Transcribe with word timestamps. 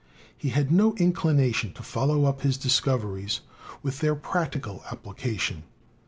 He 0.35 0.49
had 0.49 0.71
no 0.71 0.95
inclination 0.95 1.73
to 1.73 1.83
follow 1.83 2.25
up 2.25 2.41
his 2.41 2.57
discoveries 2.57 3.41
with 3.83 3.99
their 3.99 4.15
practical 4.15 4.83
application. 4.91 5.61